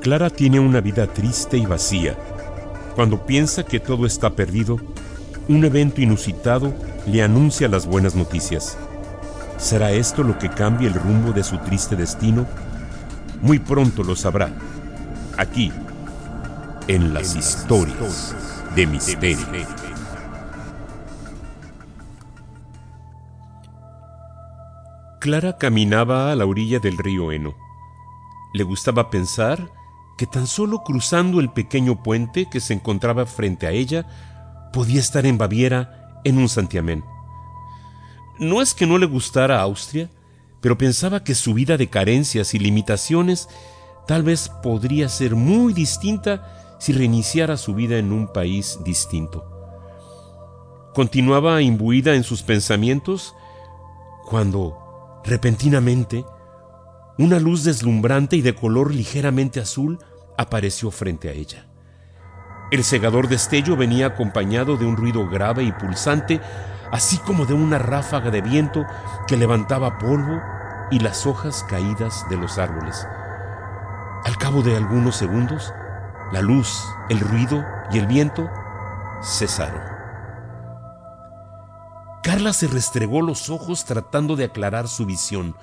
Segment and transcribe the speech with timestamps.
[0.00, 2.16] Clara tiene una vida triste y vacía.
[2.94, 4.78] Cuando piensa que todo está perdido,
[5.46, 6.72] un evento inusitado
[7.06, 8.78] le anuncia las buenas noticias.
[9.58, 12.46] ¿Será esto lo que cambie el rumbo de su triste destino?
[13.42, 14.50] Muy pronto lo sabrá.
[15.36, 15.70] Aquí,
[16.88, 18.34] en las historias
[18.74, 19.46] de misterio.
[25.20, 27.54] Clara caminaba a la orilla del río Eno.
[28.54, 29.68] Le gustaba pensar
[30.20, 34.04] que tan solo cruzando el pequeño puente que se encontraba frente a ella,
[34.70, 37.02] podía estar en Baviera en un santiamén.
[38.38, 40.10] No es que no le gustara Austria,
[40.60, 43.48] pero pensaba que su vida de carencias y limitaciones
[44.06, 49.46] tal vez podría ser muy distinta si reiniciara su vida en un país distinto.
[50.94, 53.34] Continuaba imbuida en sus pensamientos
[54.26, 56.26] cuando, repentinamente,
[57.16, 59.98] una luz deslumbrante y de color ligeramente azul
[60.40, 61.66] apareció frente a ella.
[62.70, 66.40] El segador destello venía acompañado de un ruido grave y pulsante,
[66.90, 68.86] así como de una ráfaga de viento
[69.26, 70.40] que levantaba polvo
[70.90, 73.06] y las hojas caídas de los árboles.
[74.24, 75.74] Al cabo de algunos segundos,
[76.32, 78.48] la luz, el ruido y el viento
[79.22, 79.82] cesaron.
[82.22, 85.54] Carla se restregó los ojos tratando de aclarar su visión.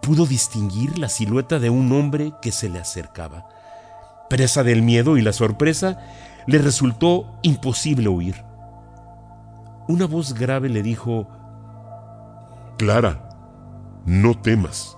[0.00, 3.59] Pudo distinguir la silueta de un hombre que se le acercaba.
[4.30, 5.98] Presa del miedo y la sorpresa,
[6.46, 8.36] le resultó imposible huir.
[9.88, 11.28] Una voz grave le dijo,
[12.78, 13.28] Clara,
[14.06, 14.96] no temas.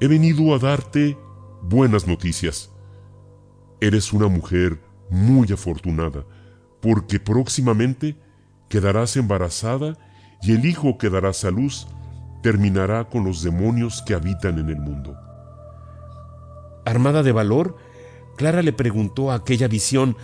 [0.00, 1.18] He venido a darte
[1.62, 2.70] buenas noticias.
[3.80, 6.24] Eres una mujer muy afortunada,
[6.80, 8.16] porque próximamente
[8.68, 9.98] quedarás embarazada
[10.42, 11.88] y el hijo que darás a luz
[12.42, 15.16] terminará con los demonios que habitan en el mundo.
[16.84, 17.76] Armada de valor,
[18.36, 20.16] Clara le preguntó a aquella visión,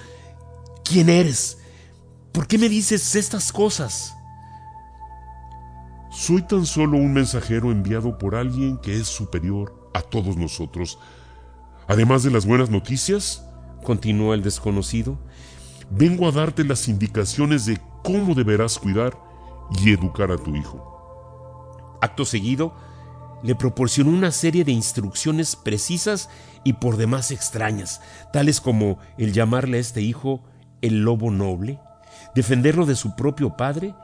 [0.85, 1.59] ¿quién eres?
[2.33, 4.15] ¿Por qué me dices estas cosas?
[6.11, 10.99] Soy tan solo un mensajero enviado por alguien que es superior a todos nosotros.
[11.87, 13.45] Además de las buenas noticias,
[13.85, 15.19] continuó el desconocido,
[15.91, 19.19] vengo a darte las indicaciones de cómo deberás cuidar
[19.83, 21.97] y educar a tu hijo.
[22.01, 22.75] Acto seguido,
[23.43, 26.29] le proporcionó una serie de instrucciones precisas
[26.65, 28.01] y por demás extrañas,
[28.33, 30.43] tales como el llamarle a este hijo
[30.83, 31.81] el lobo noble,
[32.35, 33.95] defenderlo de su propio padre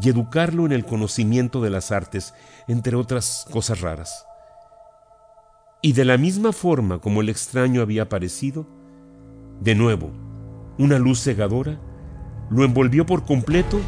[0.00, 2.34] y educarlo en el conocimiento de las artes,
[2.68, 4.26] entre otras cosas raras.
[5.82, 8.66] Y de la misma forma como el extraño había aparecido,
[9.60, 10.10] de nuevo,
[10.78, 11.78] una luz cegadora
[12.50, 13.80] lo envolvió por completo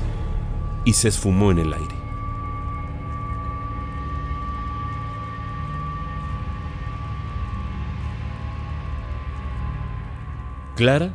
[0.84, 1.95] y se esfumó en el aire.
[10.76, 11.10] Clara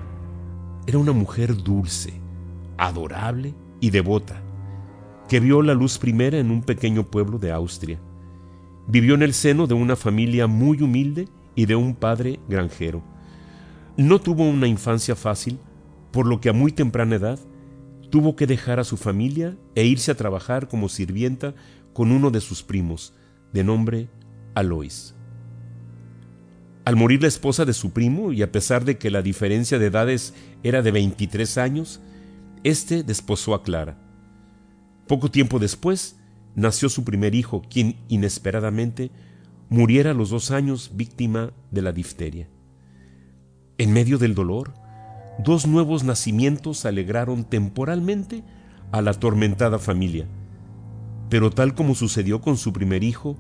[0.88, 2.20] era una mujer dulce,
[2.80, 4.42] adorable y devota,
[5.30, 8.00] que vio la luz primera en un pequeño pueblo de Austria.
[8.88, 13.04] Vivió en el seno de una familia muy humilde y de un padre granjero.
[13.98, 15.60] No tuvo una infancia fácil,
[16.10, 17.40] por lo que a muy temprana edad
[18.10, 21.54] tuvo que dejar a su familia e irse a trabajar como sirvienta
[21.94, 23.14] con uno de sus primos,
[23.54, 24.10] de nombre
[24.56, 25.14] Alois.
[26.92, 29.86] Al morir la esposa de su primo, y a pesar de que la diferencia de
[29.86, 32.02] edades era de 23 años,
[32.66, 33.98] éste desposó a Clara.
[35.08, 36.18] Poco tiempo después,
[36.54, 39.10] nació su primer hijo, quien inesperadamente
[39.70, 42.50] muriera a los dos años víctima de la difteria.
[43.78, 44.74] En medio del dolor,
[45.42, 48.44] dos nuevos nacimientos alegraron temporalmente
[48.92, 50.28] a la atormentada familia.
[51.30, 53.38] Pero tal como sucedió con su primer hijo,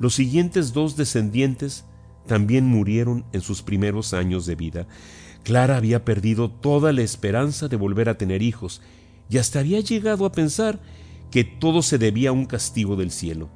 [0.00, 1.84] los siguientes dos descendientes
[2.30, 4.86] también murieron en sus primeros años de vida.
[5.42, 8.82] Clara había perdido toda la esperanza de volver a tener hijos
[9.28, 10.78] y hasta había llegado a pensar
[11.32, 13.50] que todo se debía a un castigo del cielo.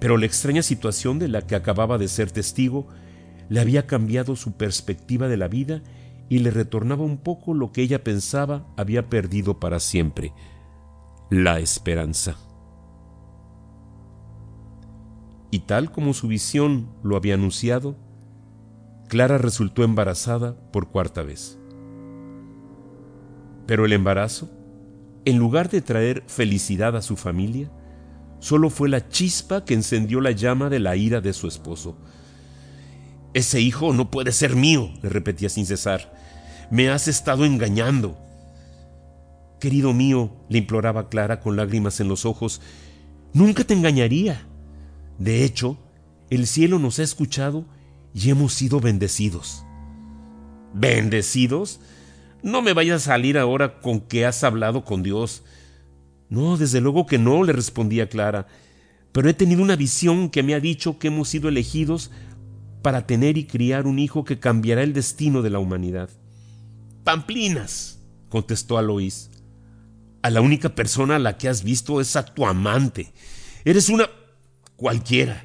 [0.00, 2.88] Pero la extraña situación de la que acababa de ser testigo
[3.48, 5.80] le había cambiado su perspectiva de la vida
[6.28, 10.32] y le retornaba un poco lo que ella pensaba había perdido para siempre,
[11.30, 12.38] la esperanza
[15.50, 17.96] y tal como su visión lo había anunciado,
[19.08, 21.58] Clara resultó embarazada por cuarta vez.
[23.66, 24.50] Pero el embarazo,
[25.24, 27.70] en lugar de traer felicidad a su familia,
[28.38, 31.96] solo fue la chispa que encendió la llama de la ira de su esposo.
[33.34, 36.14] Ese hijo no puede ser mío, le repetía sin cesar.
[36.70, 38.18] Me has estado engañando.
[39.60, 42.60] Querido mío, le imploraba Clara con lágrimas en los ojos,
[43.32, 44.46] nunca te engañaría.
[45.18, 45.76] De hecho,
[46.30, 47.66] el cielo nos ha escuchado
[48.14, 49.64] y hemos sido bendecidos.
[50.74, 51.80] ¿Bendecidos?
[52.42, 55.42] No me vayas a salir ahora con que has hablado con Dios.
[56.28, 58.46] No, desde luego que no, le respondía Clara,
[59.12, 62.10] pero he tenido una visión que me ha dicho que hemos sido elegidos
[62.82, 66.10] para tener y criar un hijo que cambiará el destino de la humanidad.
[67.02, 67.98] Pamplinas,
[68.28, 69.30] contestó Aloís.
[70.22, 73.12] A la única persona a la que has visto es a tu amante.
[73.64, 74.08] Eres una
[74.78, 75.44] cualquiera,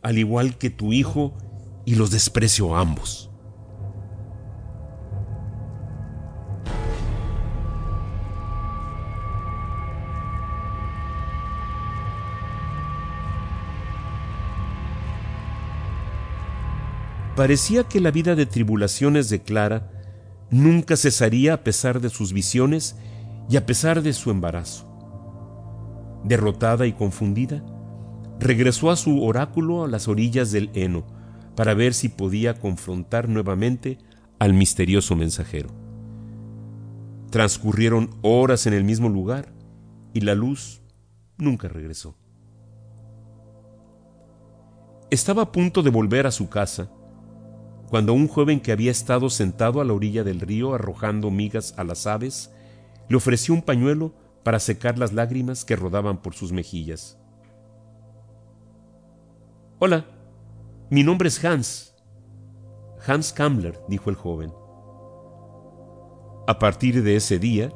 [0.00, 1.36] al igual que tu hijo,
[1.84, 3.30] y los desprecio a ambos.
[17.34, 19.90] Parecía que la vida de tribulaciones de Clara
[20.50, 22.96] nunca cesaría a pesar de sus visiones
[23.48, 24.86] y a pesar de su embarazo.
[26.22, 27.64] Derrotada y confundida,
[28.40, 31.04] regresó a su oráculo a las orillas del Heno
[31.54, 33.98] para ver si podía confrontar nuevamente
[34.38, 35.68] al misterioso mensajero.
[37.30, 39.52] Transcurrieron horas en el mismo lugar
[40.14, 40.80] y la luz
[41.36, 42.16] nunca regresó.
[45.10, 46.90] Estaba a punto de volver a su casa
[47.88, 51.84] cuando un joven que había estado sentado a la orilla del río arrojando migas a
[51.84, 52.50] las aves
[53.08, 54.14] le ofreció un pañuelo
[54.44, 57.18] para secar las lágrimas que rodaban por sus mejillas.
[59.82, 60.04] Hola,
[60.90, 61.94] mi nombre es Hans.
[63.06, 64.52] Hans Kammler, dijo el joven.
[66.46, 67.72] A partir de ese día,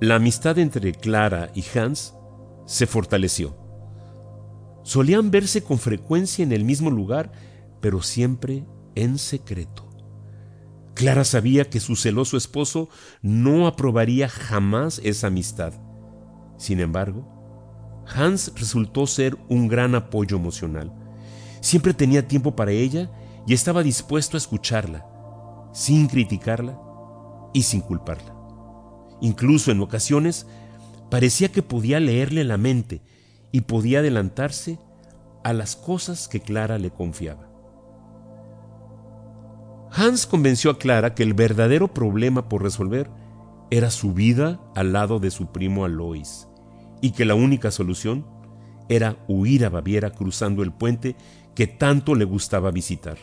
[0.00, 2.14] la amistad entre Clara y Hans
[2.64, 3.54] se fortaleció.
[4.82, 7.30] Solían verse con frecuencia en el mismo lugar,
[7.82, 9.90] pero siempre en secreto.
[10.94, 12.88] Clara sabía que su celoso esposo
[13.20, 15.74] no aprobaría jamás esa amistad.
[16.56, 17.28] Sin embargo,
[18.06, 21.02] Hans resultó ser un gran apoyo emocional.
[21.66, 23.10] Siempre tenía tiempo para ella
[23.44, 25.04] y estaba dispuesto a escucharla,
[25.72, 26.80] sin criticarla
[27.52, 28.36] y sin culparla.
[29.20, 30.46] Incluso en ocasiones
[31.10, 33.02] parecía que podía leerle la mente
[33.50, 34.78] y podía adelantarse
[35.42, 37.50] a las cosas que Clara le confiaba.
[39.90, 43.10] Hans convenció a Clara que el verdadero problema por resolver
[43.72, 46.46] era su vida al lado de su primo Alois,
[47.00, 48.24] y que la única solución
[48.88, 51.16] era huir a Baviera cruzando el puente
[51.56, 53.16] que tanto le gustaba visitar.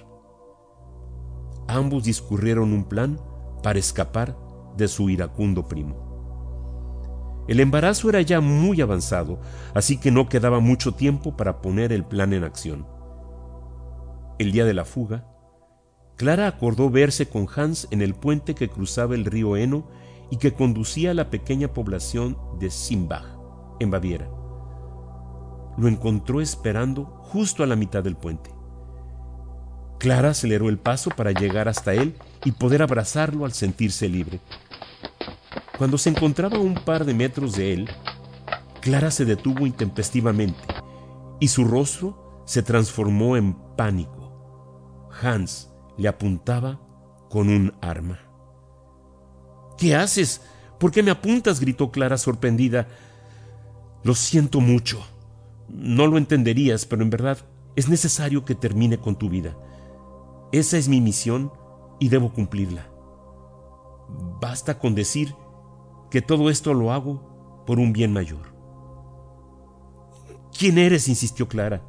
[1.67, 3.21] Ambos discurrieron un plan
[3.61, 4.35] para escapar
[4.75, 7.45] de su iracundo primo.
[7.47, 9.39] El embarazo era ya muy avanzado,
[9.75, 12.87] así que no quedaba mucho tiempo para poner el plan en acción.
[14.39, 15.27] El día de la fuga,
[16.15, 19.87] Clara acordó verse con Hans en el puente que cruzaba el río Eno
[20.31, 23.25] y que conducía a la pequeña población de Simbach,
[23.79, 24.42] en Baviera.
[25.77, 28.51] Lo encontró esperando justo a la mitad del puente.
[29.99, 34.39] Clara aceleró el paso para llegar hasta él y poder abrazarlo al sentirse libre.
[35.77, 37.89] Cuando se encontraba a un par de metros de él,
[38.81, 40.59] Clara se detuvo intempestivamente
[41.39, 45.09] y su rostro se transformó en pánico.
[45.21, 46.79] Hans, le apuntaba
[47.29, 48.19] con un arma.
[49.77, 50.41] ¿Qué haces?
[50.79, 51.59] ¿Por qué me apuntas?
[51.59, 52.87] gritó Clara sorprendida.
[54.03, 55.05] Lo siento mucho.
[55.73, 57.39] No lo entenderías, pero en verdad
[57.75, 59.57] es necesario que termine con tu vida.
[60.51, 61.51] Esa es mi misión
[61.99, 62.87] y debo cumplirla.
[64.39, 65.33] Basta con decir
[66.11, 68.53] que todo esto lo hago por un bien mayor.
[70.57, 71.07] ¿Quién eres?
[71.07, 71.81] insistió Clara.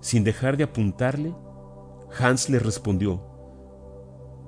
[0.00, 1.32] Sin dejar de apuntarle,
[2.18, 3.22] Hans le respondió,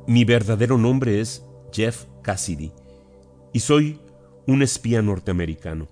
[0.06, 2.73] Mi verdadero nombre es Jeff Cassidy
[3.52, 4.00] y soy
[4.47, 5.88] un espía norteamericano.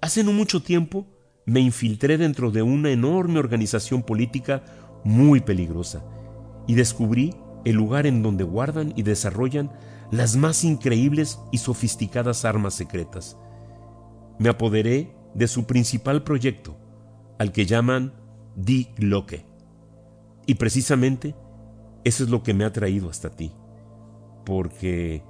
[0.00, 1.06] Hace no mucho tiempo
[1.44, 4.62] me infiltré dentro de una enorme organización política
[5.02, 6.04] muy peligrosa
[6.66, 9.72] y descubrí el lugar en donde guardan y desarrollan
[10.10, 13.36] las más increíbles y sofisticadas armas secretas.
[14.38, 16.76] Me apoderé de su principal proyecto,
[17.38, 18.12] al que llaman
[18.56, 19.44] Die Glocke.
[20.46, 21.34] Y precisamente
[22.04, 23.52] eso es lo que me ha traído hasta ti.
[24.44, 25.22] Porque,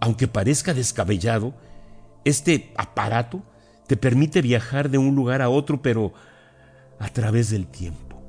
[0.00, 1.54] aunque parezca descabellado,
[2.24, 3.42] este aparato
[3.88, 6.12] te permite viajar de un lugar a otro, pero
[7.00, 8.22] a través del tiempo.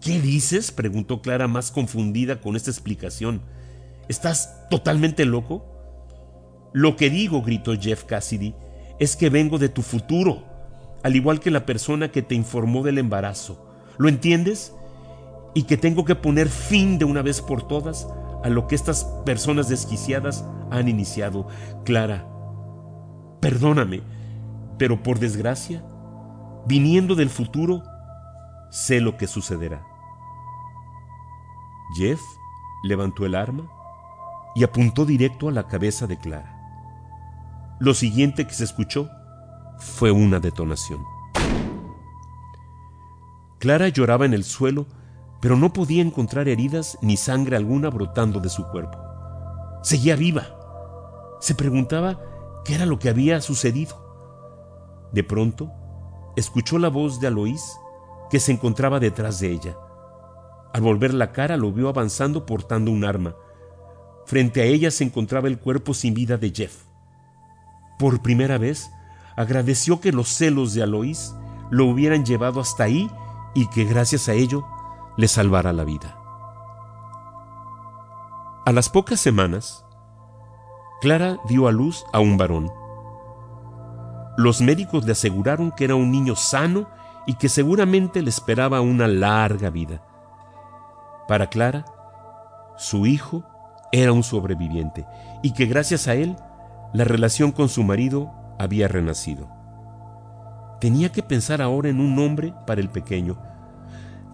[0.00, 0.72] ¿Qué dices?
[0.72, 3.40] preguntó Clara más confundida con esta explicación.
[4.08, 5.64] ¿Estás totalmente loco?
[6.72, 8.54] Lo que digo, gritó Jeff Cassidy,
[8.98, 10.44] es que vengo de tu futuro,
[11.04, 13.64] al igual que la persona que te informó del embarazo.
[13.98, 14.74] ¿Lo entiendes?
[15.54, 18.08] Y que tengo que poner fin de una vez por todas
[18.42, 21.46] a lo que estas personas desquiciadas han iniciado.
[21.84, 22.26] Clara,
[23.40, 24.02] perdóname,
[24.78, 25.82] pero por desgracia,
[26.66, 27.82] viniendo del futuro,
[28.70, 29.82] sé lo que sucederá.
[31.96, 32.20] Jeff
[32.82, 33.68] levantó el arma
[34.54, 36.56] y apuntó directo a la cabeza de Clara.
[37.78, 39.08] Lo siguiente que se escuchó
[39.78, 41.04] fue una detonación.
[43.58, 44.86] Clara lloraba en el suelo,
[45.40, 48.98] pero no podía encontrar heridas ni sangre alguna brotando de su cuerpo.
[49.82, 50.46] Seguía viva.
[51.40, 52.18] Se preguntaba
[52.64, 53.96] qué era lo que había sucedido.
[55.12, 55.70] De pronto,
[56.36, 57.76] escuchó la voz de Aloís
[58.30, 59.76] que se encontraba detrás de ella.
[60.72, 63.34] Al volver la cara lo vio avanzando portando un arma.
[64.24, 66.84] Frente a ella se encontraba el cuerpo sin vida de Jeff.
[67.98, 68.90] Por primera vez,
[69.36, 71.34] agradeció que los celos de Aloís
[71.70, 73.10] lo hubieran llevado hasta ahí
[73.54, 74.64] y que gracias a ello
[75.16, 76.16] le salvara la vida.
[78.64, 79.84] A las pocas semanas,
[81.00, 82.70] Clara dio a luz a un varón.
[84.36, 86.88] Los médicos le aseguraron que era un niño sano
[87.26, 90.02] y que seguramente le esperaba una larga vida.
[91.26, 91.86] Para Clara,
[92.76, 93.44] su hijo
[93.92, 95.06] era un sobreviviente
[95.42, 96.36] y que gracias a él
[96.92, 99.48] la relación con su marido había renacido.
[100.82, 103.38] Tenía que pensar ahora en un nombre para el pequeño.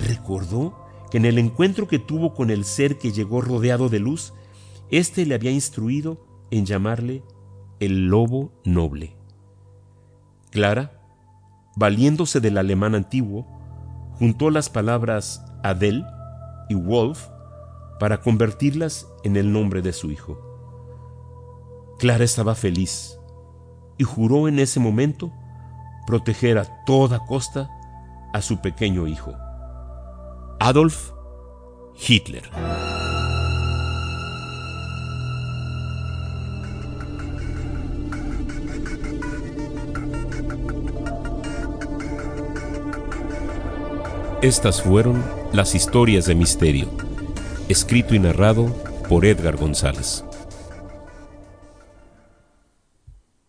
[0.00, 4.32] Recordó que en el encuentro que tuvo con el ser que llegó rodeado de luz,
[4.90, 7.22] éste le había instruido en llamarle
[7.80, 9.16] el lobo noble.
[10.50, 10.92] Clara,
[11.76, 13.46] valiéndose del alemán antiguo,
[14.18, 16.04] juntó las palabras Adel
[16.68, 17.28] y Wolf
[17.98, 20.38] para convertirlas en el nombre de su hijo.
[21.98, 23.18] Clara estaba feliz
[23.98, 25.32] y juró en ese momento
[26.06, 27.70] proteger a toda costa
[28.32, 29.32] a su pequeño hijo,
[30.60, 31.12] Adolf
[31.96, 32.50] Hitler.
[44.46, 46.86] Estas fueron las historias de misterio,
[47.68, 48.66] escrito y narrado
[49.08, 50.24] por Edgar González.